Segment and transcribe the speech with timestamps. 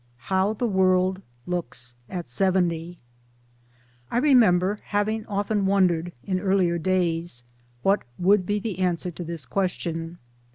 [0.17, 2.97] XVII HOWi THE WORLD LOOKS AT SEVENTY
[4.09, 7.43] I REMEMBER having often wondered, in earlier days,
[7.83, 10.17] what would be the answer to this question.